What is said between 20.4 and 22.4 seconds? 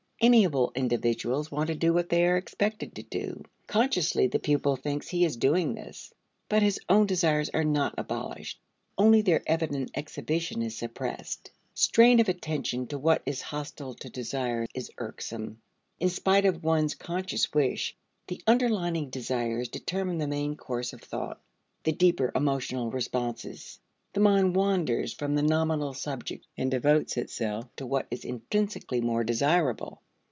course of thought, the deeper